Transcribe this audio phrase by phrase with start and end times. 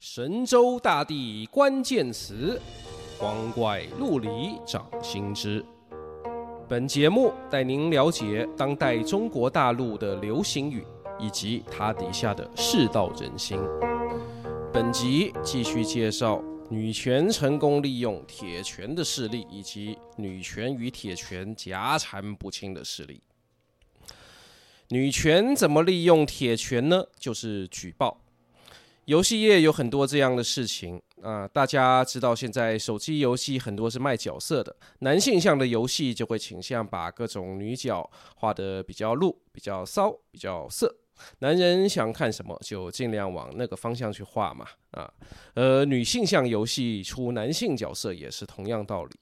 [0.00, 2.58] 神州大地关键词，
[3.18, 5.62] 光怪陆离掌心之。
[6.66, 10.82] 本节目带您了解当代中国大陆的流行语
[11.18, 13.60] 以及它底下的世道人心。
[14.72, 23.20] 本集继续介绍女权成功利用铁拳的事例，以及女权与铁拳夹缠不清的事例。
[24.88, 27.04] 女权怎么利用铁拳呢？
[27.18, 28.16] 就是举报。
[29.10, 40.94] 游戏业有很多这样的事情啊，大家知道现在手机游戏很多是卖角色的，男性向的游戏就会倾向把各种女角画得比较露、比较骚、比较色，
[41.40, 45.12] 男人想看什么就尽量往那个方向去画嘛啊，
[45.56, 49.16] 而女性向游戏出男性角色也是同样道理。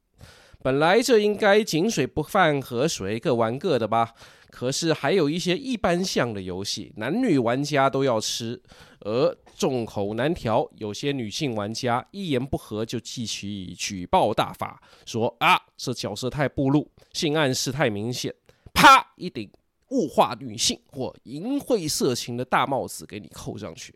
[0.62, 4.12] 本来这应该井水不犯河水，各玩各的吧。
[4.50, 8.60] 可是还有一些一般向的游戏，男女玩家都要吃，
[9.00, 10.68] 而众口难调。
[10.76, 18.34] 有些女性玩家一言不合就记起举报大法，说啊，这角色太暴露，性暗示太明显，
[18.72, 19.50] 啪一顶
[19.90, 23.95] 物化女性或淫秽色情的大帽子给你扣上去。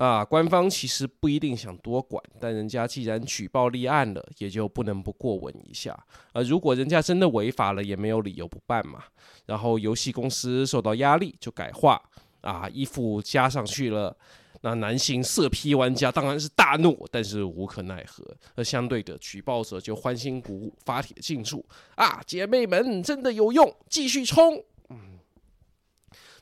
[0.00, 5.94] 啊，官方其实不一定想多管，但人家既然举报立案了，也就不能不过问一下。
[6.32, 9.04] 而如果人家真的违法了，也没有理由不办嘛。
[9.44, 12.00] 然后游戏公司受到压力就改画，
[12.40, 14.16] 啊，衣服加上去了，
[14.62, 18.24] 那男性色批玩家当然是大怒，但是无可奈何。
[18.54, 21.62] 而相对的，举报者就欢欣鼓舞，发帖庆祝，
[21.96, 24.64] 啊，姐妹们真的有用，继续冲。
[24.88, 25.18] 嗯，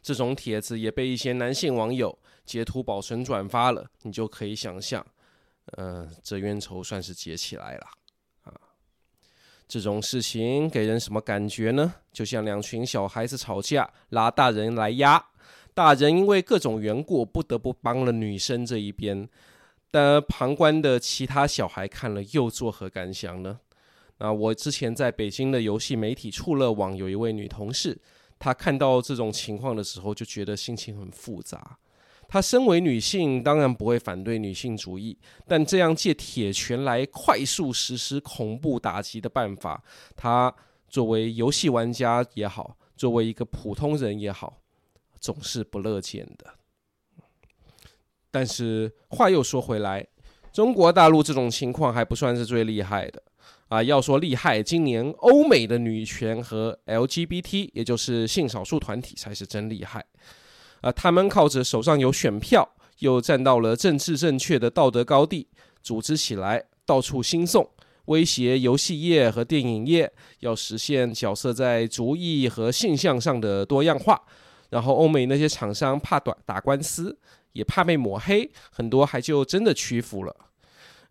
[0.01, 2.17] 这种帖子也被一些男性网友。
[2.49, 5.07] 截图保存转发了，你就可以想象，
[5.73, 7.87] 呃，这冤仇算是结起来了
[8.45, 8.55] 啊。
[9.69, 11.95] 这种事情给人什么感觉呢？
[12.11, 15.23] 就像两群小孩子吵架，拉大人来压，
[15.75, 19.29] 大人因为各种缘故不得不帮了女生这一边，
[19.91, 23.61] 但旁观的其他小孩看了又作何感想呢？
[24.17, 28.01] 啊，我之前在北京的游戏媒体触乐网有一位女同事，
[28.39, 31.79] 她看到这种情况的时候就觉得心情很复杂。
[32.29, 39.83] 她身为女性，当然不会反对女性主义，但这样借铁拳来快速实施恐怖打击的办法，
[40.15, 40.55] 她
[40.89, 44.61] 作为游戏玩家也好，作为一个普通人也好，
[45.19, 46.55] 总是不乐见的。
[48.31, 50.07] 但是话又说回来，
[50.53, 53.23] 中国大陆这种情况还不算是最厉害的
[53.69, 53.83] 啊！
[53.83, 60.05] 要说厉害，今年欧美的女权和 LGBT，也就是性少数团体才是真厉害。
[60.81, 62.69] 呃，他们靠着手上有选票，
[63.01, 65.49] 又站到了政治正确的道德高地，
[65.83, 67.69] 组织起来到处兴讼，
[68.07, 74.21] 威胁游戏业和电影业，要实现角色在族裔和性向上的多样化。
[74.71, 77.19] 然后欧美那些厂商怕打打官司，
[77.53, 80.37] 也怕被抹黑，很多还就真的屈服了。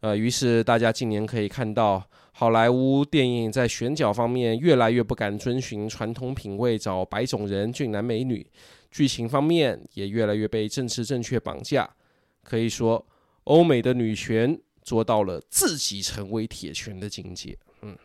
[0.02, 8.46] 呃，于是大家今年可以看到，好莱坞电影在选角方面越来越不敢遵循传统品味，找白种人、俊男美女。
[8.90, 11.96] 剧情方面也越来越被政治正确绑架，
[12.42, 13.06] 可以说
[13.44, 17.58] 欧美的女权做到了自己成为铁拳的境界。
[17.82, 17.98] 嗯，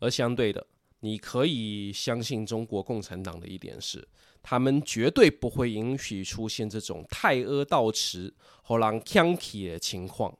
[0.00, 0.66] 而相对的，
[1.00, 4.06] 你可以相信中国共产党的一点是，
[4.42, 10.36] 他们绝对不会允许出现这种泰阿道持、后浪枪体的情况。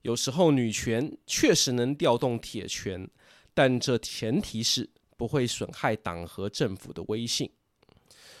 [0.00, 3.08] 有时候女权确实能调动铁拳，
[3.54, 4.90] 但这前提是。
[5.16, 7.50] 不会损害党和政府的威信，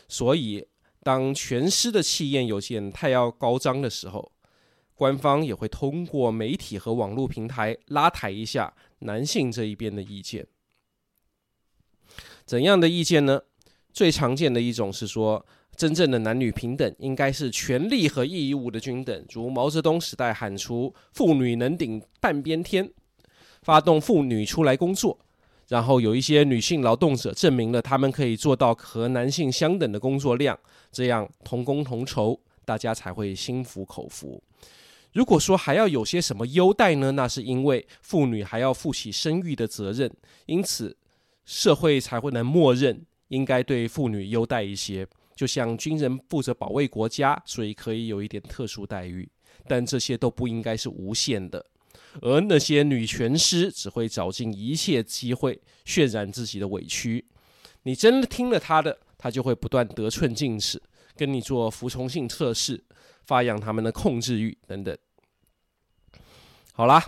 [0.08, 0.66] 所以
[1.02, 4.32] 当全师的气焰有些太要高涨的时候，
[4.94, 10.46] 官方也会通过媒体和网络平台拉抬一下男性这一边的意见。
[12.44, 13.42] 怎样的意见呢？
[13.92, 15.44] 最常见的一种是说，
[15.76, 22.92] 真正的男女平等应该是权利和义务的均等，如毛泽东时代喊出“妇女能顶半边天”，
[23.62, 25.18] 发动妇女出来工作。
[25.68, 30.58] 然后有一些女性劳动者证明了她们可以做到和男性相等的工作量，
[30.90, 34.42] 这样同工同酬，大家才会心服口服。
[35.12, 37.12] 如果说还要有些什么优待呢？
[37.12, 40.10] 那是因为妇女还要负起生育的责任，
[40.46, 40.96] 因此
[41.44, 45.06] 社会才会能默认应该对妇女优待一些。
[45.34, 49.28] 就像军人负责保卫国家，所以可以有一点特殊待遇，
[49.66, 51.64] 但这些都不应该是无限的。
[52.20, 57.24] 而那些女权师只会找尽一切机会渲染自己的委屈，
[57.84, 60.80] 你真的听了他的，他就会不断得寸进尺，
[61.16, 62.84] 跟你做服从性测试，
[63.24, 64.96] 发扬他们的控制欲等等。
[66.72, 67.04] 好啦，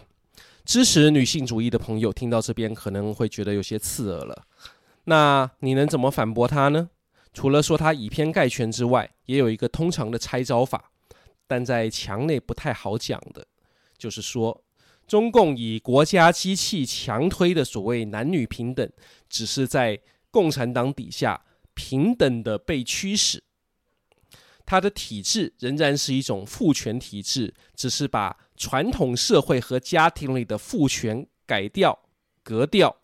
[0.65, 4.47] 支持女性主义的朋友听到这边可能会觉得有些刺耳了，
[5.05, 6.91] 那你能怎么反驳他呢？
[7.33, 10.91] 除了说他以偏概全之外，也有一个通常的拆招法。
[11.47, 13.47] 但在墙内不太好讲的，
[13.99, 14.64] 就是说，
[15.07, 18.91] 中共以国家机器强推的所谓男女平等，
[19.29, 23.43] 只是在共产党底下平等的被驱使。
[24.67, 31.99] 它的体制仍然是一种父权体制，只是把传统社会和家庭里的父权改掉、
[32.43, 32.97] 革掉，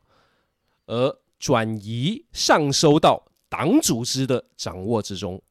[0.86, 5.42] 而转移上收到党组织的掌握之中。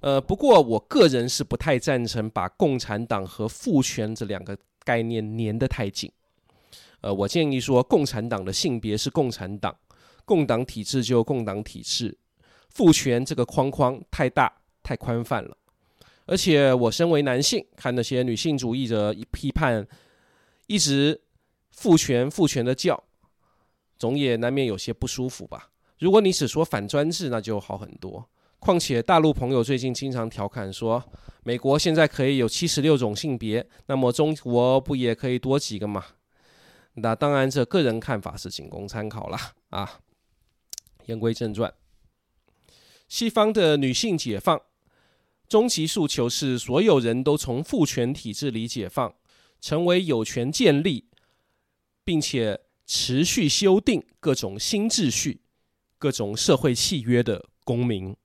[0.00, 6.08] 呃，不过我个人是不太赞成把共产党和父权这两个概念粘得太紧。
[7.00, 9.76] 呃，我建议说，共产党的性别是共产党，
[10.24, 12.16] 共党体制就共党体制，
[12.68, 15.56] 父权这个框框太大太宽泛了。
[16.24, 19.86] 而且我身为男性，看那些女性主义者一批判，
[20.66, 21.20] 一直
[21.70, 23.02] 父权父权的叫，
[23.98, 25.70] 总也难免有些不舒服吧。
[25.98, 28.28] 如果你只说反专制，那就好很多。
[28.58, 31.02] 况且大陆朋友最近经常调侃说，
[31.44, 36.04] 美国现在可以有七十六种性别，那么中国不也可以多几个吗？
[36.94, 39.52] 那当然，这个人看法是仅供参考啦。
[39.70, 40.00] 啊。
[41.04, 41.72] 言归正传，
[43.06, 44.60] 西方的女性解放，
[45.46, 49.14] 终极诉求是所有人都从父权体制里解放，
[49.60, 51.08] 成为有权建立，
[52.04, 55.42] 并且持续修订各种新秩序、
[55.96, 58.16] 各种社会契约的公民。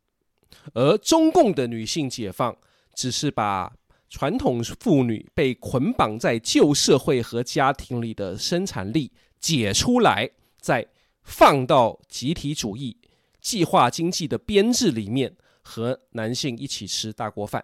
[0.74, 2.56] 而中共的女性解放，
[2.94, 3.74] 只是把
[4.10, 10.86] 传统妇女被捆绑在旧社会和家庭里的生产力解出来，再
[11.24, 12.98] 放到集体主义、
[13.40, 17.64] 计划经济的编制里面，和男性一起吃大锅饭。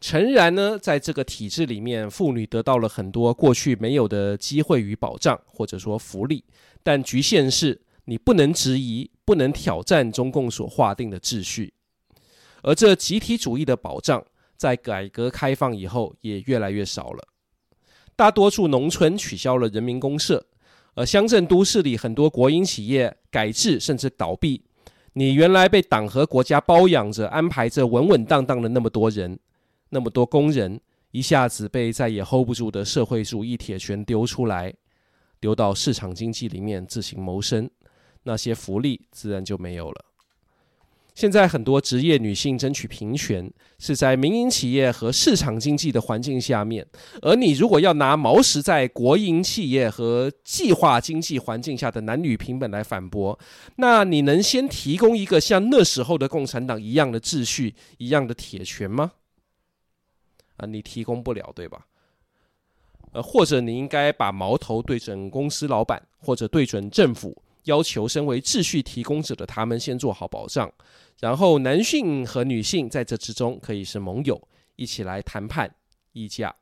[0.00, 6.44] 诚然呢，在这个体制里面，妇女得到了很多过去没有的机会与保障，或者说福利，
[6.82, 7.80] 但局限是。
[8.08, 11.74] 你不能质疑，不能挑战中共所划定的秩序，
[12.62, 14.24] 而这集体主义的保障，
[14.56, 17.28] 在改革开放以后也越来越少了。
[18.16, 20.46] 大多数农村取消了人民公社，
[20.94, 24.62] 而乡镇都市里很多国营企业改制甚至倒闭。
[25.12, 29.38] 你原来被党和国家包养着、安排着稳稳当当的那么多人，
[29.90, 34.72] 那么多工人，一下子被再也 hold 不住的社会主义铁拳丢出来，
[35.38, 37.68] 丢到市场经济里面自行谋生。
[38.28, 40.04] 那些福利自然就没有了。
[41.14, 46.86] 现在很多职业女性争取平权，是在民营企业和市场经济的环境下面。
[47.22, 53.36] 而你如果要拿毛时在国营企业和计划经济环境下的男女平等来反驳，
[53.76, 59.12] 那你能先提供一个像那时候的共产党一样的秩序、一样的铁拳吗？
[60.58, 61.86] 啊，你提供不了，对吧？
[63.12, 67.42] 呃，或者你应该把矛头对准公司老板，或者对准政府。
[67.68, 70.72] 要求身为秩序提供者的他们先做好保障，
[71.20, 74.40] 然后男性和女性在这之中可以是盟友，
[74.76, 75.72] 一起来谈判
[76.12, 76.54] 议价。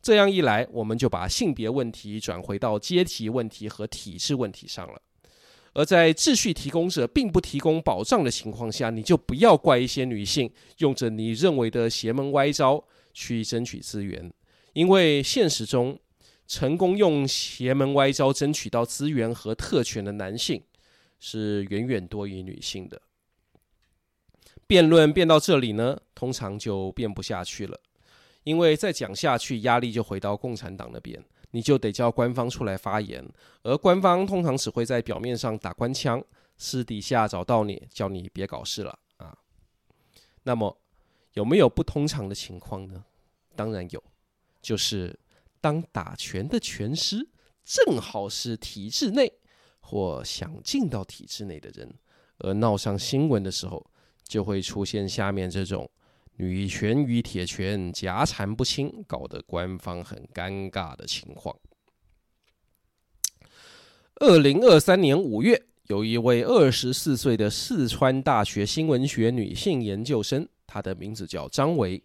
[0.00, 5.02] 这样一来，我们就把性别问题转回到阶级问题和体制问题上了。
[5.74, 12.82] 而在秩序提供者并不提供保障的情况下，你就不要怪一些女性用着你认为的邪门歪招
[13.12, 14.32] 去争取资源，
[14.74, 15.98] 因为现实中。
[16.46, 20.62] 成功用邪门歪招争取到资源和特权的男性，
[21.18, 23.02] 是远远多于女性的。
[24.66, 27.80] 辩论辩到这里呢，通常就辩不下去了，
[28.44, 33.28] 因为再讲下去，压力就回到共产党那边，你就得叫官方出来发言，
[33.62, 36.22] 而官方通常只会在表面上打官腔，
[36.56, 39.36] 私底下找到你，叫你别搞事了啊。
[40.44, 40.78] 那么
[41.32, 43.04] 有没有不通常的情况呢？
[43.56, 44.00] 当然有，
[44.62, 45.18] 就是。
[45.66, 47.28] 当打拳的拳师
[47.64, 49.32] 正好是体制内
[49.80, 51.92] 或想进到体制内的人，
[52.38, 53.84] 而闹上新闻的时候，
[54.22, 55.90] 就会出现下面这种
[56.36, 61.56] 女权与铁拳夹缠不清，搞得官方很尴尬的情况。
[64.20, 72.00] 二零二三年五月，有一位二十四岁的四川大学新闻学女性研究生，她的名字叫张维，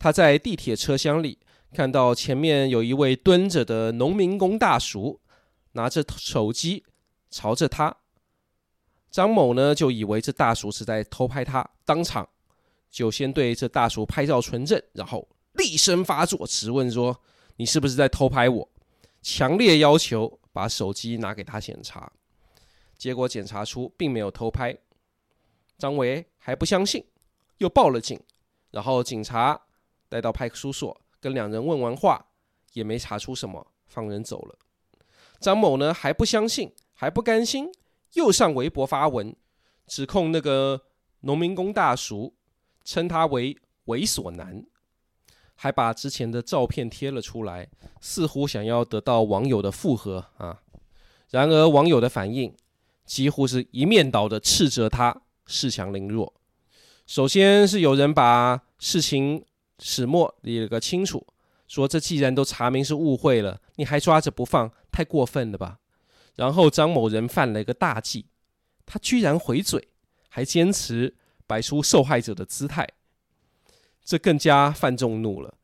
[0.00, 1.38] 她在地铁车厢里。
[1.76, 5.20] 看到前面有一位蹲着的农民工大叔，
[5.72, 6.82] 拿着手机
[7.28, 7.94] 朝着他。
[9.10, 12.26] 张某呢就以为这大叔是在偷拍他，当场
[12.90, 17.20] 就先对这大叔拍照存证，然后厉声发作质问说
[17.56, 18.66] ：“你是不是在偷拍我？”
[19.20, 22.10] 强烈要求把手机拿给他检查。
[22.96, 24.74] 结果检查出并没有偷拍，
[25.76, 27.04] 张维还不相信，
[27.58, 28.18] 又报了警，
[28.70, 29.60] 然后警察
[30.08, 30.98] 带到派出所。
[31.26, 32.24] 跟两人问完话，
[32.74, 34.56] 也没查出什么，放人走了。
[35.40, 37.68] 张某呢还不相信，还不甘心，
[38.12, 39.34] 又上微博发文，
[39.88, 40.82] 指控那个
[41.22, 42.36] 农民工大叔，
[42.84, 43.56] 称他为
[43.86, 44.64] 猥琐男，
[45.56, 47.68] 还把之前的照片贴了出来，
[48.00, 50.62] 似乎想要得到网友的附和啊。
[51.30, 52.54] 然而网友的反应
[53.04, 56.32] 几乎是一面倒的斥责他恃强凌弱。
[57.04, 59.44] 首先是有人把事情
[59.78, 61.26] 始末理了个清楚，
[61.68, 65.78] 说这既然都查明是误会了，你还抓着不放，太过分了吧？
[66.34, 68.26] 然后张某人犯了一个大忌，
[68.84, 69.88] 他居然回嘴，
[70.28, 71.14] 还坚持
[71.46, 72.86] 摆出受害者的姿态，
[74.04, 75.54] 这更加犯众怒了。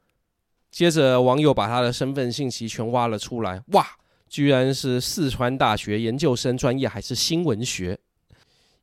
[0.70, 3.86] 接着网友把他的身份信息全挖了出来，哇，
[4.28, 7.98] 居然是四川大学研究生，专业还是新闻学，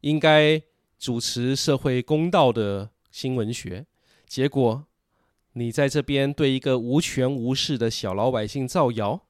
[0.01, 0.61] 应该
[0.99, 3.87] 主持社会公道的新闻学。
[4.27, 4.85] 结果
[5.53, 9.21] 你在这边对一个无权无势的小老百姓造谣。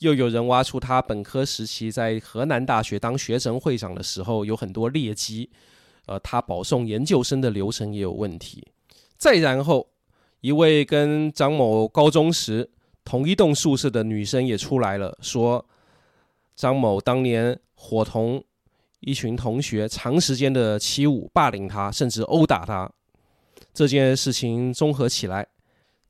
[0.00, 5.48] 又有人挖出他本科时期在河南大学当学生会长的时候有很多劣迹，
[6.06, 8.66] 呃，他保送研究生的流程也有问题。
[9.16, 9.88] 再然后，
[10.40, 12.68] 一位跟张某高中时
[13.04, 15.64] 同一栋宿舍的女生也出来了，说
[16.56, 18.44] 张某当年伙同
[19.00, 22.90] 一群同学长时间的欺侮、霸凌他，甚至殴打他。
[23.74, 25.46] 这件事情综合起来，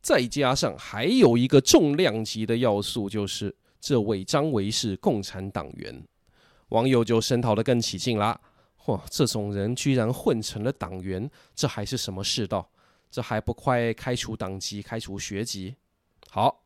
[0.01, 3.57] 再加上还有一个重量级的要素，就是。
[3.87, 6.03] 这位张维是共产党员，
[6.71, 8.41] 网友就声讨得更起劲啦！
[8.83, 12.67] 嚯，这种人居然混成了党员，这还是什么世道？
[13.11, 15.77] 这还不快开除党籍、开除学籍？
[16.31, 16.63] 好，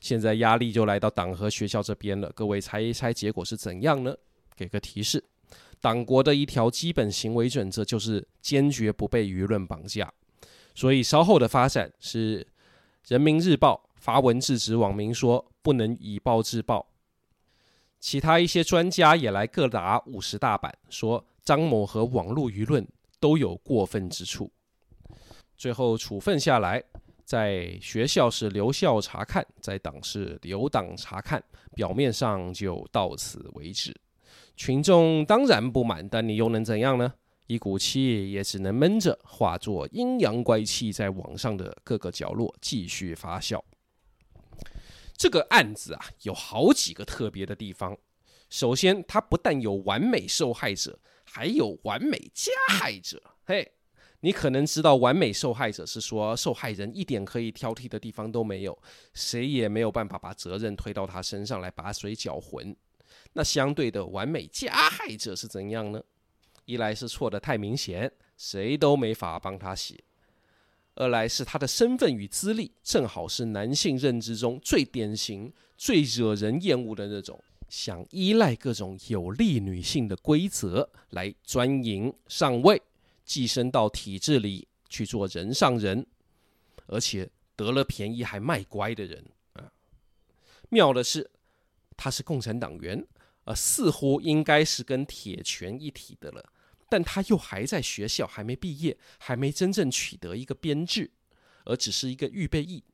[0.00, 2.28] 现在压力就来到党和学校这边了。
[2.34, 4.12] 各位猜一猜结果是怎样呢？
[4.56, 5.22] 给个提示：
[5.82, 10.10] 党国的一条基本行为准则就是坚决不被舆论绑架。
[10.74, 12.40] 所以稍后的发展是
[13.08, 15.44] 《人民日报》发文制止网民说。
[15.64, 16.84] 不能以暴制暴。
[18.00, 22.84] 其他一些专家也来各打五十大板，说张某和网络舆论
[23.20, 24.50] 都有过分之处。
[25.56, 26.82] 最后处分下来，
[27.24, 31.40] 在学校是留校察看，在党是留党察看，
[31.76, 33.94] 表面上就到此为止。
[34.56, 37.14] 群众当然不满，但你又能怎样呢？
[37.48, 43.60] 一股气也只能闷着，化作阴阳怪气，在网上的各个角落继续发酵。
[45.16, 47.96] 这个案子啊，有好几个特别的地方。
[48.48, 53.22] 首先，它不但有完美受害者，还有完美加害者。
[53.44, 53.72] 嘿，
[54.20, 58.78] 你可能知道，完美受害者是说受害人一点可以挑剔的地方都没有，
[59.14, 62.74] 谁也没有办法把责任推到他身上来把水搅浑。
[63.32, 66.02] 那相对的，完美加害者是怎样呢？
[66.64, 70.02] 一来是错的太明显，谁都没法帮他洗。
[70.94, 82.80] 二来是他的身份与资历正好是男性认知中最典型、最惹人厌恶的那种，想依赖各种有利女性的规则来专营上位，
[83.24, 86.06] 寄生到体制里去做人上人，
[86.86, 89.24] 而且得了便宜还卖乖的人
[89.54, 89.72] 啊！
[90.68, 91.30] 妙的是，
[91.96, 93.02] 他是共产党员，
[93.44, 96.52] 呃，似乎应该是跟铁拳一体的了。
[96.88, 101.10] 但他又还在学校，还没毕业，还没真正取得一个编制，
[101.64, 102.84] 而只是一个预备役。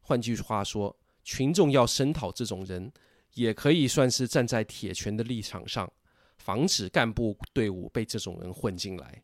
[0.00, 2.92] 换句话说，群众要声讨这种人，
[3.32, 5.90] 也可以算是站在铁拳的立场上，
[6.36, 9.22] 防止干部队伍被这种人混进来。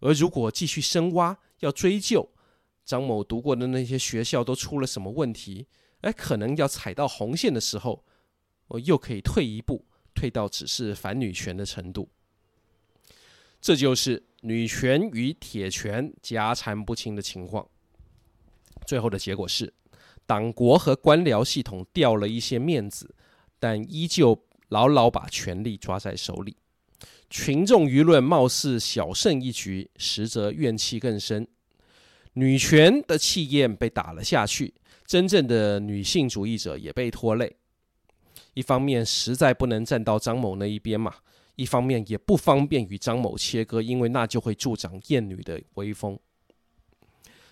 [0.00, 2.28] 而如果继续深挖，要追究
[2.84, 5.68] 张某读过的那些学校都出了什么问题，
[6.00, 8.04] 哎，可能要踩到红线的时候，
[8.68, 9.84] 我又可以退一步，
[10.14, 12.08] 退到只是反女权的程度。
[13.60, 17.68] 这就是女权与铁拳夹缠不清的情况。
[18.86, 19.74] 最后的结果是，
[20.24, 23.14] 党国和官僚系统掉了一些面子，
[23.58, 26.56] 但依旧牢牢把权力抓在手里。
[27.28, 31.46] 群众舆论貌似小胜一局，实则怨气更深。
[32.34, 34.72] 女权的气焰被打了下去，
[35.04, 37.56] 真正的女性主义者也被拖累。
[38.58, 41.14] 一方面实在不能站到张某那一边嘛。
[41.54, 46.18] 一方面也不方便与张某切割，因为那就会助长厌女的威风。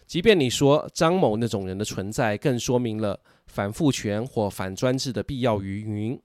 [0.04, 6.20] 即便你说张某那种人的存在更说明了反父权或反专制的必要与云，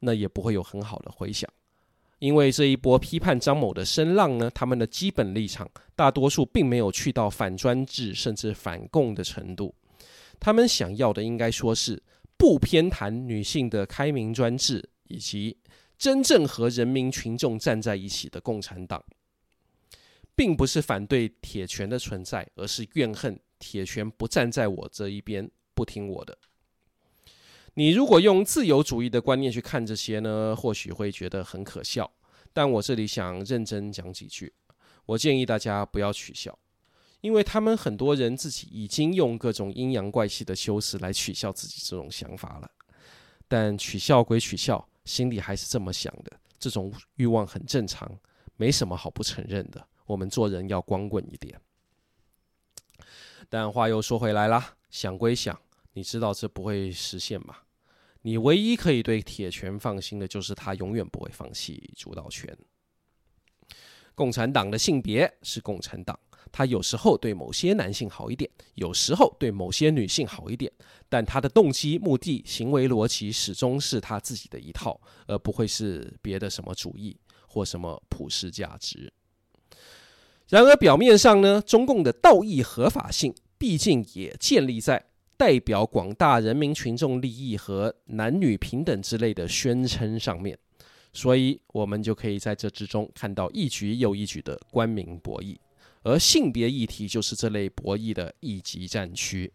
[0.00, 1.48] 那也不会有很好的回响。
[2.18, 9.74] 因为这一波批判张某的声浪呢，他们的基本立场大多数并没有去到反专制甚至反共的程度，
[10.38, 12.02] 他们想要的应该说是
[12.40, 15.58] 不偏袒女性的开明专制以及。
[15.98, 19.04] 真正和人民群众站在一起的共产党，
[20.34, 26.38] 并不是反对铁拳的存在，而是怨恨铁拳不站在我这一边，不听我的。
[27.74, 32.10] 你如果用自由主义的观念去看这些呢，或许会觉得很可笑。
[32.54, 34.50] 但我这里想认真讲几句，
[35.04, 36.58] 我建议大家不要取笑，
[37.20, 42.70] 因为他们很多人自己已经用各种阴阳怪气的修辞来取笑自己这种想法了。
[43.46, 48.10] 但取笑归取笑，心里还是这么想的，这种欲望很正常，
[48.56, 49.86] 没什么好不承认的。
[50.06, 51.60] 我们做人要光棍一点。
[53.48, 55.60] 但话又说回来啦，想归想，
[55.94, 57.56] 你知道这不会实现吗？
[58.22, 62.56] 你唯一可以对铁拳放心的就是他永远不会放弃主导权。
[64.14, 66.18] 共产党的性别是共产党，
[66.52, 70.70] 他有时候对某些男性好一点，有时候对某些女性好一点，
[71.08, 77.16] 但他的动机、目的、行为逻辑始终是他自己的一套，而不会是别的什么主义
[77.46, 79.12] 或什么普世价值。
[80.48, 85.04] 然而表面上呢，中共的道义合法性毕竟也建立在
[85.36, 90.58] 代表广大人民群众利益和男女平等之类的宣称上面。
[91.12, 95.56] 所以，我们就可以在这之中看到一局又一局的官民博弈，
[96.02, 99.52] 而性别议题就是这类博弈的一级战区。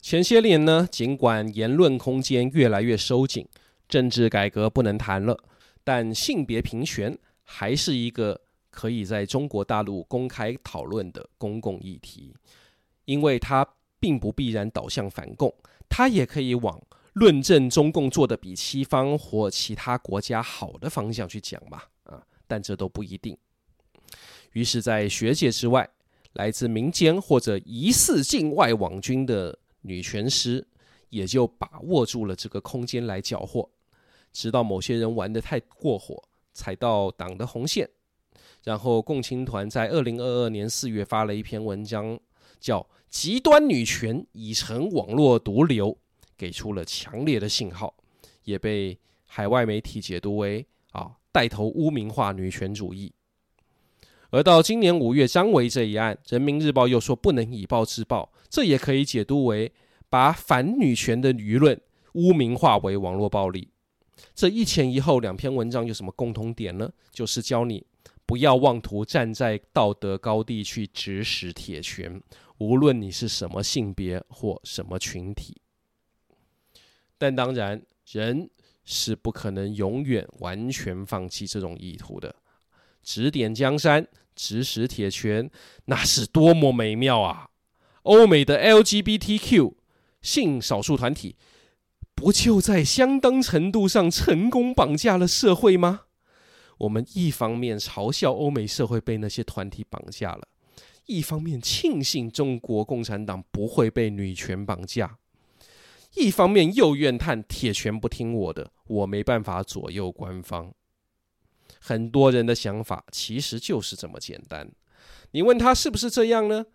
[0.00, 3.46] 前些年呢，尽管言论空间越来越收紧，
[3.88, 5.38] 政治改革不能谈了，
[5.84, 12.34] 但性别平权还是一个可以在中国大陆公开讨论的公共议题，
[13.04, 13.66] 因为它
[13.98, 15.54] 并不必然导向反共，
[15.88, 16.80] 它也可以往。
[17.14, 23.36] 论证中共做的比西方或其他国家好的方向去讲嘛，啊，但这都不一定。
[24.52, 25.88] 于是，在学界之外，
[26.34, 30.66] 来自民间或者疑似境外网军的女权师，
[31.08, 33.68] 也就把握住了这个空间来搅和，
[34.32, 37.88] 直到某些人玩得太过火，踩到党的红线，
[38.64, 42.18] 然后共青团在二零二二年四月发了一篇文章，
[42.58, 45.88] 叫《极端女权已成网络毒瘤》。
[46.40, 47.94] 给出了强烈的信号，
[48.44, 53.12] 也被海外媒体解读为啊带头污名化女权主义。
[54.30, 59.72] 而到今年五月张维这一案，《人民日报》又说不能以暴制暴，这也可以解读为
[60.08, 61.78] 把反女权的舆论
[62.14, 63.68] 污名化为网络暴力。
[64.34, 66.90] 这一前一后两篇文章有什么共同点呢？
[67.10, 67.84] 就是教你
[68.24, 72.22] 不要妄图站在道德高地去指使铁拳，
[72.58, 75.60] 无论你是什么性别或什么群体。
[77.18, 78.48] 但当然，人
[78.84, 82.32] 是不可能永远完全放弃这种意图的。
[83.02, 84.06] 指点江山，
[84.40, 85.50] 指使铁拳，
[85.84, 87.50] 那是多么美妙啊！
[88.04, 89.74] 欧美的 LGBTQ
[90.22, 91.36] 性少数团体，
[92.14, 96.04] 不就在相当程度上成功绑架了社会吗？
[96.78, 100.48] 我们一方面嘲笑欧美社会被那些团体绑架了，
[101.04, 105.18] 一方面庆幸中国共产党不会被女权绑架。
[106.14, 110.72] 一方面又怨叹铁拳不听我的，我没办法左右官方。
[111.80, 114.70] 很多人的想法其实就是这么简单。
[115.32, 116.66] 你问他是不是这样呢？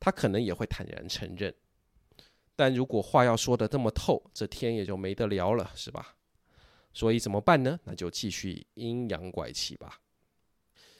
[0.00, 1.54] 他可能也会坦然承认。
[2.54, 6.16] 但如果话要说得这么透，这天也就没得聊了，是吧？
[6.92, 7.78] 所以怎么办呢？
[7.84, 10.00] 那就继续阴阳怪气吧。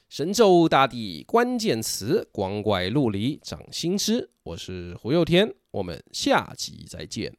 [0.07, 4.31] 神州大地关键词，光怪陆离，掌心之。
[4.43, 7.35] 我是胡又天，我们下集再见。